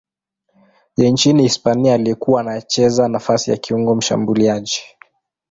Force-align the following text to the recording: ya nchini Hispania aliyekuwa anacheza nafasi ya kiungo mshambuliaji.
ya 0.97 1.09
nchini 1.09 1.43
Hispania 1.43 1.93
aliyekuwa 1.93 2.41
anacheza 2.41 3.07
nafasi 3.07 3.51
ya 3.51 3.57
kiungo 3.57 3.95
mshambuliaji. 3.95 4.79